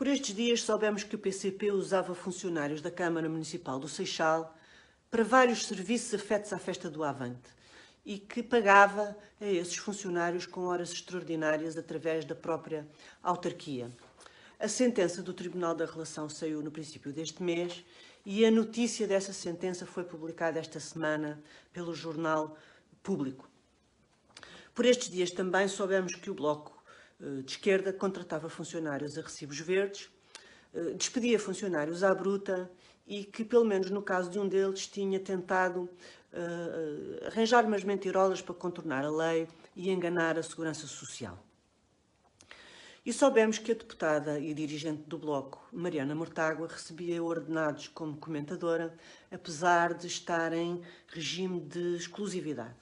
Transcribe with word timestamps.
Por 0.00 0.06
estes 0.06 0.34
dias 0.34 0.62
soubemos 0.62 1.04
que 1.04 1.14
o 1.14 1.18
PCP 1.18 1.72
usava 1.72 2.14
funcionários 2.14 2.80
da 2.80 2.90
Câmara 2.90 3.28
Municipal 3.28 3.78
do 3.78 3.86
Seixal 3.86 4.56
para 5.10 5.22
vários 5.22 5.66
serviços 5.66 6.14
afetos 6.14 6.54
à 6.54 6.58
festa 6.58 6.88
do 6.88 7.04
Avante 7.04 7.50
e 8.02 8.16
que 8.16 8.42
pagava 8.42 9.14
a 9.38 9.44
esses 9.44 9.76
funcionários 9.76 10.46
com 10.46 10.62
horas 10.62 10.90
extraordinárias 10.90 11.76
através 11.76 12.24
da 12.24 12.34
própria 12.34 12.88
autarquia. 13.22 13.90
A 14.58 14.68
sentença 14.68 15.22
do 15.22 15.34
Tribunal 15.34 15.74
da 15.74 15.84
Relação 15.84 16.30
saiu 16.30 16.62
no 16.62 16.70
princípio 16.70 17.12
deste 17.12 17.42
mês 17.42 17.84
e 18.24 18.42
a 18.46 18.50
notícia 18.50 19.06
dessa 19.06 19.34
sentença 19.34 19.84
foi 19.84 20.04
publicada 20.04 20.58
esta 20.58 20.80
semana 20.80 21.44
pelo 21.74 21.94
Jornal 21.94 22.56
Público. 23.02 23.46
Por 24.74 24.86
estes 24.86 25.10
dias 25.10 25.30
também 25.30 25.68
soubemos 25.68 26.14
que 26.14 26.30
o 26.30 26.34
Bloco 26.34 26.79
de 27.44 27.52
Esquerda 27.52 27.92
contratava 27.92 28.48
funcionários 28.48 29.18
a 29.18 29.22
recibos 29.22 29.60
verdes, 29.60 30.10
eh, 30.72 30.94
despedia 30.94 31.38
funcionários 31.38 32.02
à 32.02 32.14
bruta 32.14 32.70
e 33.06 33.24
que, 33.24 33.44
pelo 33.44 33.64
menos 33.64 33.90
no 33.90 34.02
caso 34.02 34.30
de 34.30 34.38
um 34.38 34.48
deles, 34.48 34.86
tinha 34.86 35.18
tentado 35.18 35.82
uh, 36.32 37.26
arranjar 37.26 37.64
umas 37.64 37.82
mentirolas 37.82 38.40
para 38.40 38.54
contornar 38.54 39.04
a 39.04 39.10
lei 39.10 39.48
e 39.74 39.90
enganar 39.90 40.38
a 40.38 40.42
segurança 40.44 40.86
social. 40.86 41.36
E 43.04 43.12
soubemos 43.12 43.58
que 43.58 43.72
a 43.72 43.74
deputada 43.74 44.38
e 44.38 44.54
dirigente 44.54 45.02
do 45.08 45.18
Bloco, 45.18 45.66
Mariana 45.72 46.14
Mortágua, 46.14 46.68
recebia 46.68 47.20
ordenados 47.20 47.88
como 47.88 48.16
comentadora, 48.16 48.94
apesar 49.30 49.94
de 49.94 50.06
estar 50.06 50.52
em 50.52 50.80
regime 51.08 51.60
de 51.60 51.96
exclusividade. 51.96 52.76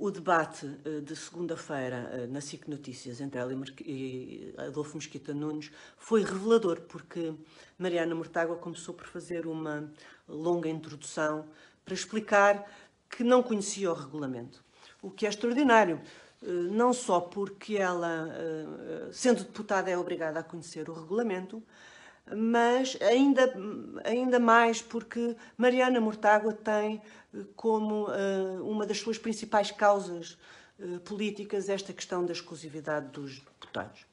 O 0.00 0.12
debate 0.12 0.78
eh, 0.84 1.00
de 1.00 1.16
segunda-feira 1.16 2.08
eh, 2.12 2.26
na 2.28 2.40
SIC 2.40 2.68
Notícias 2.68 3.20
entre 3.20 3.40
ela 3.40 3.52
e 3.84 4.54
Adolfo 4.56 4.96
Mesquita 4.96 5.34
Nunes 5.34 5.72
foi 5.96 6.22
revelador, 6.22 6.82
porque 6.82 7.34
Mariana 7.76 8.14
Mortágua 8.14 8.54
começou 8.54 8.94
por 8.94 9.08
fazer 9.08 9.44
uma 9.44 9.92
longa 10.28 10.68
introdução 10.68 11.46
para 11.84 11.94
explicar 11.94 12.64
que 13.10 13.24
não 13.24 13.42
conhecia 13.42 13.90
o 13.90 13.94
regulamento. 13.94 14.62
O 15.02 15.10
que 15.10 15.26
é 15.26 15.28
extraordinário, 15.28 16.00
eh, 16.44 16.46
não 16.46 16.92
só 16.92 17.18
porque 17.18 17.76
ela, 17.76 18.28
sendo 19.10 19.42
deputada, 19.42 19.90
é 19.90 19.98
obrigada 19.98 20.38
a 20.38 20.44
conhecer 20.44 20.88
o 20.88 20.92
regulamento, 20.92 21.60
mas 22.36 22.96
ainda, 23.00 23.54
ainda 24.04 24.38
mais 24.38 24.82
porque 24.82 25.36
Mariana 25.56 26.00
Mortágua 26.00 26.52
tem 26.52 27.00
eh, 27.34 27.38
como 27.56 28.08
uh, 28.08 28.70
uma 28.70 28.86
das 28.86 28.98
suas 28.98 29.18
principais 29.18 29.70
causas 29.70 30.38
uh, 30.78 31.00
políticas 31.00 31.68
esta 31.68 31.92
questão 31.92 32.24
da 32.24 32.32
exclusividade 32.32 33.08
dos 33.08 33.38
deputados. 33.38 34.06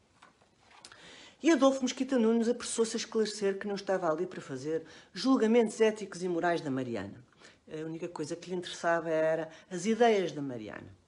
E 1.43 1.51
Adolfo 1.51 1.83
Mesquita 1.83 2.17
Nunes 2.17 2.47
apressou-se 2.47 2.95
a 2.95 2.99
esclarecer 2.99 3.59
que 3.59 3.67
não 3.67 3.75
estava 3.75 4.11
ali 4.11 4.25
para 4.25 4.41
fazer 4.41 4.83
julgamentos 5.13 5.79
éticos 5.79 6.23
e 6.23 6.27
morais 6.27 6.61
da 6.61 6.71
Mariana. 6.71 7.23
A 7.71 7.85
única 7.85 8.07
coisa 8.07 8.35
que 8.35 8.49
lhe 8.49 8.55
interessava 8.55 9.09
era 9.09 9.49
as 9.69 9.85
ideias 9.85 10.31
da 10.31 10.41
Mariana. 10.41 11.04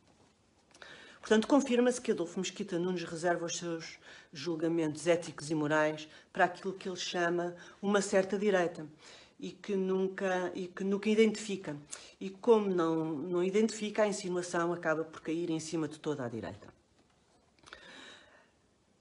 Portanto, 1.27 1.45
confirma-se 1.45 1.99
que 1.99 2.11
Adolfo 2.13 2.39
Mesquita 2.39 2.79
Nunes 2.79 3.03
reserva 3.03 3.47
os 3.47 3.57
seus 3.57 3.99
julgamentos 4.31 5.07
éticos 5.07 5.51
e 5.51 5.55
morais 5.55 6.07
para 6.31 6.45
aquilo 6.45 6.71
que 6.71 6.87
ele 6.87 6.95
chama 6.95 7.53
uma 7.81 7.99
certa 8.01 8.39
direita 8.39 8.87
e 9.37 9.51
que 9.51 9.75
nunca, 9.75 10.49
e 10.55 10.67
que 10.67 10.85
nunca 10.85 11.09
identifica. 11.09 11.75
E 12.17 12.29
como 12.29 12.73
não, 12.73 13.03
não 13.03 13.43
identifica, 13.43 14.03
a 14.03 14.07
insinuação 14.07 14.71
acaba 14.71 15.03
por 15.03 15.19
cair 15.19 15.49
em 15.49 15.59
cima 15.59 15.85
de 15.85 15.99
toda 15.99 16.23
a 16.23 16.29
direita. 16.29 16.73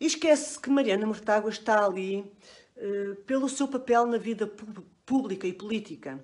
E 0.01 0.07
esquece 0.07 0.59
que 0.59 0.69
Mariana 0.69 1.07
Mortágua 1.07 1.49
está 1.49 1.87
ali 1.87 2.29
uh, 2.77 3.15
pelo 3.25 3.49
seu 3.49 3.69
papel 3.69 4.05
na 4.05 4.19
vida 4.19 4.51
pública 5.07 5.47
e 5.47 5.53
política 5.53 6.19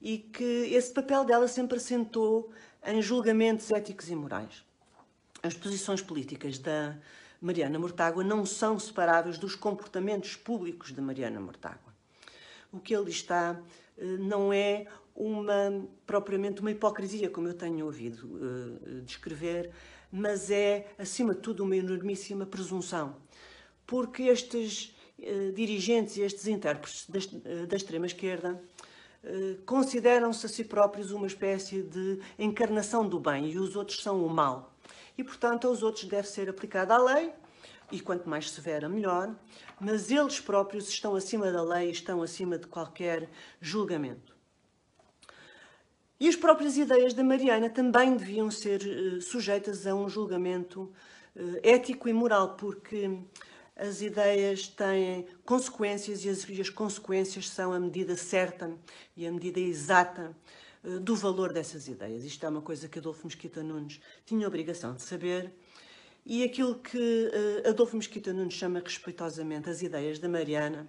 e 0.00 0.18
que 0.18 0.72
esse 0.72 0.94
papel 0.94 1.24
dela 1.24 1.48
sempre 1.48 1.78
assentou 1.78 2.52
em 2.86 3.02
julgamentos 3.02 3.72
éticos 3.72 4.08
e 4.08 4.14
morais 4.14 4.67
as 5.42 5.54
posições 5.54 6.02
políticas 6.02 6.58
da 6.58 6.96
Mariana 7.40 7.78
Mortágua 7.78 8.24
não 8.24 8.44
são 8.44 8.78
separáveis 8.78 9.38
dos 9.38 9.54
comportamentos 9.54 10.36
públicos 10.36 10.92
da 10.92 11.00
Mariana 11.00 11.40
Mortágua. 11.40 11.94
O 12.72 12.80
que 12.80 12.94
ele 12.94 13.10
está 13.10 13.60
eh, 13.96 14.04
não 14.18 14.52
é 14.52 14.86
uma, 15.14 15.84
propriamente 16.06 16.60
uma 16.60 16.70
hipocrisia, 16.70 17.28
como 17.28 17.48
eu 17.48 17.54
tenho 17.54 17.84
ouvido 17.84 18.24
uh, 18.24 19.00
descrever, 19.02 19.70
mas 20.12 20.48
é, 20.48 20.86
acima 20.96 21.34
de 21.34 21.40
tudo, 21.40 21.64
uma 21.64 21.76
enormíssima 21.76 22.46
presunção. 22.46 23.16
Porque 23.84 24.22
estes 24.24 24.94
uh, 25.18 25.52
dirigentes 25.52 26.16
e 26.16 26.22
estes 26.22 26.46
intérpretes 26.46 27.06
da, 27.08 27.18
uh, 27.18 27.66
da 27.66 27.76
extrema-esquerda 27.76 28.60
consideram-se 29.66 30.46
a 30.46 30.48
si 30.48 30.62
próprios 30.62 31.10
uma 31.10 31.26
espécie 31.26 31.82
de 31.82 32.20
encarnação 32.38 33.06
do 33.06 33.18
bem 33.18 33.50
e 33.50 33.58
os 33.58 33.74
outros 33.74 34.00
são 34.00 34.24
o 34.24 34.30
mal 34.30 34.72
e, 35.18 35.24
portanto, 35.24 35.66
aos 35.66 35.82
outros 35.82 36.04
deve 36.04 36.28
ser 36.28 36.48
aplicada 36.48 36.94
a 36.94 37.02
lei, 37.02 37.32
e 37.90 38.00
quanto 38.00 38.28
mais 38.28 38.50
severa, 38.50 38.88
melhor, 38.88 39.34
mas 39.80 40.10
eles 40.10 40.38
próprios 40.40 40.88
estão 40.88 41.16
acima 41.16 41.50
da 41.50 41.62
lei, 41.62 41.90
estão 41.90 42.22
acima 42.22 42.56
de 42.56 42.68
qualquer 42.68 43.28
julgamento. 43.60 44.36
E 46.20 46.28
as 46.28 46.36
próprias 46.36 46.76
ideias 46.76 47.14
da 47.14 47.24
Mariana 47.24 47.68
também 47.68 48.16
deviam 48.16 48.50
ser 48.50 48.82
uh, 48.82 49.20
sujeitas 49.20 49.86
a 49.86 49.94
um 49.94 50.08
julgamento 50.08 50.92
uh, 51.34 51.60
ético 51.62 52.08
e 52.08 52.12
moral, 52.12 52.56
porque 52.56 53.20
as 53.76 54.02
ideias 54.02 54.66
têm 54.66 55.26
consequências 55.44 56.24
e 56.24 56.28
as, 56.28 56.48
e 56.48 56.60
as 56.60 56.68
consequências 56.68 57.48
são 57.48 57.72
a 57.72 57.78
medida 57.78 58.16
certa 58.16 58.76
e 59.16 59.24
a 59.24 59.30
medida 59.30 59.60
exata 59.60 60.32
eh, 60.32 60.67
do 61.02 61.16
valor 61.16 61.52
dessas 61.52 61.88
ideias. 61.88 62.24
Isto 62.24 62.46
é 62.46 62.48
uma 62.48 62.62
coisa 62.62 62.88
que 62.88 62.98
Adolfo 62.98 63.26
Mesquita 63.26 63.62
Nunes 63.62 64.00
tinha 64.24 64.46
obrigação 64.46 64.94
de 64.94 65.02
saber 65.02 65.52
e 66.30 66.44
aquilo 66.44 66.74
que 66.74 66.98
uh, 67.64 67.70
Adolfo 67.70 67.96
Mesquita 67.96 68.34
Nunes 68.34 68.52
chama 68.52 68.80
respeitosamente 68.80 69.70
as 69.70 69.80
ideias 69.80 70.18
da 70.18 70.28
Mariana 70.28 70.86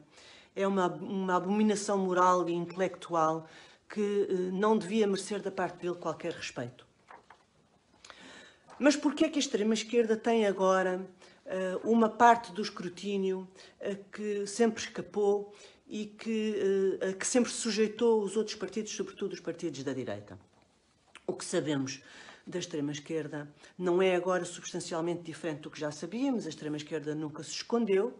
é 0.53 0.67
uma, 0.67 0.87
uma 0.87 1.37
abominação 1.37 1.97
moral 1.97 2.49
e 2.49 2.51
intelectual 2.51 3.47
que 3.87 4.01
uh, 4.01 4.51
não 4.51 4.77
devia 4.77 5.07
merecer 5.07 5.41
da 5.41 5.49
parte 5.49 5.77
dele 5.77 5.95
qualquer 5.95 6.33
respeito. 6.33 6.85
Mas 8.77 8.97
por 8.97 9.15
que 9.15 9.23
é 9.23 9.29
que 9.29 9.37
a 9.37 9.41
extrema-esquerda 9.41 10.17
tem 10.17 10.45
agora 10.45 11.05
uma 11.83 12.07
parte 12.07 12.53
do 12.53 12.61
escrutínio 12.61 13.45
que 14.13 14.45
sempre 14.45 14.83
escapou 14.83 15.53
e 15.89 16.05
que, 16.05 16.99
uh, 17.03 17.15
que 17.15 17.25
sempre 17.25 17.51
sujeitou 17.51 18.21
os 18.21 18.37
outros 18.37 18.55
partidos, 18.55 18.91
sobretudo 18.91 19.33
os 19.33 19.39
partidos 19.39 19.83
da 19.83 19.91
direita. 19.91 20.39
O 21.25 21.33
que 21.33 21.43
sabemos 21.43 22.01
da 22.45 22.59
extrema-esquerda 22.59 23.51
não 23.77 24.01
é 24.01 24.15
agora 24.15 24.45
substancialmente 24.45 25.23
diferente 25.23 25.61
do 25.61 25.71
que 25.71 25.79
já 25.79 25.91
sabíamos, 25.91 26.45
a 26.45 26.49
extrema-esquerda 26.49 27.15
nunca 27.15 27.43
se 27.43 27.51
escondeu 27.51 28.17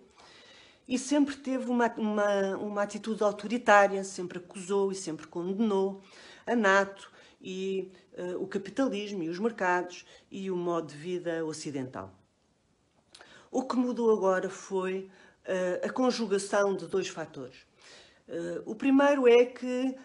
e 0.88 0.98
sempre 0.98 1.38
teve 1.38 1.70
uma, 1.70 1.88
uma, 1.96 2.58
uma 2.58 2.82
atitude 2.82 3.24
autoritária, 3.24 4.04
sempre 4.04 4.40
acusou 4.40 4.92
e 4.92 4.96
sempre 4.96 5.28
condenou 5.28 6.02
a 6.48 6.56
NATO 6.56 7.12
e 7.40 7.92
uh, 8.18 8.42
o 8.42 8.48
capitalismo 8.48 9.22
e 9.22 9.30
os 9.30 9.38
mercados 9.38 10.04
e 10.32 10.50
o 10.50 10.56
modo 10.56 10.88
de 10.88 10.98
vida 10.98 11.46
ocidental. 11.46 12.12
O 13.52 13.64
que 13.64 13.76
mudou 13.76 14.12
agora 14.12 14.50
foi 14.50 15.10
a 15.84 15.90
conjugação 15.90 16.76
de 16.76 16.86
dois 16.88 17.08
fatores. 17.08 17.56
Uh, 18.28 18.62
o 18.66 18.76
primeiro 18.76 19.28
é 19.28 19.46
que 19.46 19.96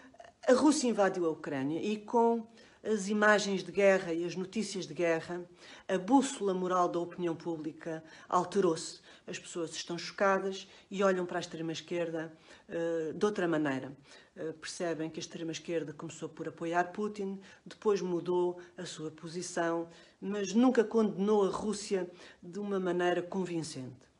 a 0.47 0.53
Rússia 0.53 0.87
invadiu 0.87 1.25
a 1.25 1.29
Ucrânia 1.29 1.79
e 1.79 1.97
com 1.97 2.47
as 2.85 3.07
imagens 3.07 3.63
de 3.63 3.71
guerra 3.71 4.13
e 4.13 4.23
as 4.23 4.35
notícias 4.35 4.85
de 4.85 4.93
guerra, 4.93 5.43
a 5.87 5.97
bússola 5.97 6.53
moral 6.53 6.87
da 6.87 6.99
opinião 6.99 7.35
pública 7.35 8.03
alterou-se. 8.29 8.99
As 9.25 9.39
pessoas 9.39 9.71
estão 9.71 9.97
chocadas 9.97 10.67
e 10.91 11.03
olham 11.03 11.25
para 11.25 11.39
a 11.39 11.41
extrema-esquerda 11.41 12.31
uh, 12.69 13.13
de 13.13 13.25
outra 13.25 13.47
maneira. 13.47 13.91
Uh, 14.37 14.53
percebem 14.53 15.09
que 15.09 15.19
a 15.19 15.21
extrema-esquerda 15.21 15.93
começou 15.93 16.29
por 16.29 16.47
apoiar 16.47 16.91
Putin, 16.91 17.39
depois 17.65 18.01
mudou 18.01 18.59
a 18.77 18.85
sua 18.85 19.09
posição, 19.09 19.89
mas 20.21 20.53
nunca 20.53 20.83
condenou 20.83 21.43
a 21.43 21.49
Rússia 21.49 22.07
de 22.41 22.59
uma 22.59 22.79
maneira 22.79 23.21
convincente. 23.21 24.14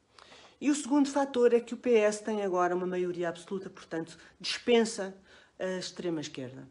E 0.59 0.71
o 0.71 0.75
segundo 0.75 1.09
fator 1.09 1.53
é 1.53 1.59
que 1.59 1.73
o 1.73 1.77
PS 1.77 2.21
tem 2.23 2.41
agora 2.41 2.75
uma 2.75 2.87
maioria 2.87 3.29
absoluta, 3.29 3.69
portanto, 3.69 4.17
dispensa 4.39 5.15
a 5.59 5.77
extrema-esquerda. 5.77 6.67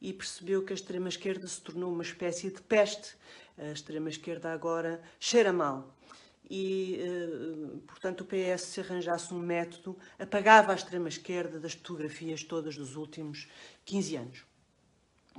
E 0.00 0.12
percebeu 0.12 0.64
que 0.64 0.72
a 0.72 0.76
extrema-esquerda 0.76 1.46
se 1.46 1.60
tornou 1.60 1.92
uma 1.92 2.02
espécie 2.02 2.50
de 2.50 2.60
peste. 2.62 3.16
A 3.58 3.72
extrema-esquerda 3.72 4.52
agora 4.52 5.02
cheira 5.18 5.52
mal. 5.52 5.96
E, 6.48 7.00
eh, 7.00 7.78
portanto, 7.86 8.20
o 8.20 8.24
PS, 8.24 8.62
se 8.62 8.80
arranjasse 8.80 9.34
um 9.34 9.38
método, 9.38 9.98
apagava 10.18 10.72
a 10.72 10.76
extrema-esquerda 10.76 11.58
das 11.58 11.72
fotografias 11.72 12.44
todas 12.44 12.76
dos 12.76 12.94
últimos 12.94 13.48
15 13.84 14.16
anos. 14.16 14.44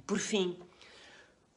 Por 0.05 0.19
fim, 0.19 0.59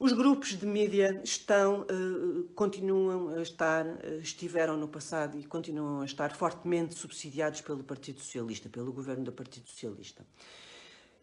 Os 0.03 0.13
grupos 0.13 0.57
de 0.57 0.65
mídia 0.65 1.21
estão, 1.23 1.81
uh, 1.81 2.43
continuam 2.55 3.37
a 3.37 3.41
estar, 3.43 3.85
uh, 3.85 4.19
estiveram 4.19 4.75
no 4.75 4.87
passado 4.87 5.37
e 5.37 5.43
continuam 5.43 6.01
a 6.01 6.05
estar 6.05 6.35
fortemente 6.35 6.95
subsidiados 6.95 7.61
pelo 7.61 7.83
Partido 7.83 8.19
Socialista, 8.19 8.67
pelo 8.67 8.91
governo 8.91 9.25
do 9.25 9.31
Partido 9.31 9.69
Socialista. 9.69 10.25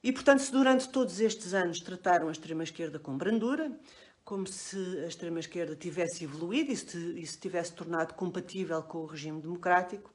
E, 0.01 0.13
portanto, 0.13 0.43
se 0.43 0.53
durante 0.53 0.89
todos 0.91 1.19
estes 1.19 1.55
anos 1.55 1.81
trataram 1.81 2.29
a 2.29 2.31
extrema-esquerda 2.31 3.01
com 3.01 3.19
brandura, 3.19 3.77
como 4.25 4.47
se 4.47 4.79
a 5.01 5.09
extrema-esquerda 5.09 5.75
tivesse 5.75 6.23
evoluído 6.23 6.71
e 6.71 6.77
se, 6.77 7.21
e 7.21 7.27
se 7.27 7.37
tivesse 7.37 7.73
tornado 7.73 8.15
compatível 8.15 8.81
com 8.85 8.99
o 8.99 9.07
regime 9.07 9.43
democrático, 9.43 10.09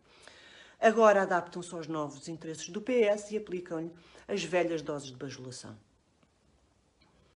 agora 0.79 1.23
adaptam-se 1.23 1.75
aos 1.75 1.89
novos 1.89 2.29
interesses 2.29 2.69
do 2.69 2.81
PS 2.81 3.29
e 3.31 3.35
aplicam-lhe 3.35 3.91
as 4.25 4.41
velhas 4.41 4.81
doses 4.81 5.11
de 5.11 5.17
bajulação. 5.17 5.77